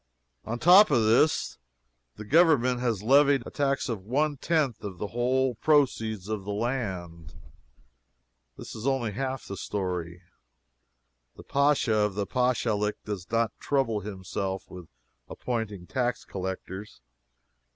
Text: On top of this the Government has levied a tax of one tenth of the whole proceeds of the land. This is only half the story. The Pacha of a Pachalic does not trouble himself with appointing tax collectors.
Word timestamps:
On 0.45 0.57
top 0.57 0.89
of 0.89 1.05
this 1.05 1.59
the 2.15 2.25
Government 2.25 2.79
has 2.79 3.03
levied 3.03 3.45
a 3.45 3.51
tax 3.51 3.87
of 3.87 4.03
one 4.03 4.35
tenth 4.35 4.83
of 4.83 4.97
the 4.97 5.09
whole 5.09 5.53
proceeds 5.53 6.27
of 6.27 6.43
the 6.43 6.49
land. 6.51 7.35
This 8.57 8.73
is 8.73 8.87
only 8.87 9.11
half 9.11 9.45
the 9.45 9.55
story. 9.55 10.23
The 11.35 11.43
Pacha 11.43 11.93
of 11.95 12.17
a 12.17 12.25
Pachalic 12.25 12.95
does 13.05 13.29
not 13.29 13.51
trouble 13.59 13.99
himself 13.99 14.63
with 14.71 14.87
appointing 15.29 15.85
tax 15.85 16.25
collectors. 16.25 16.99